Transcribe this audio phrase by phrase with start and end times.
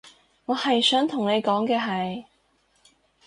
[0.45, 2.25] 我係想同你講嘅係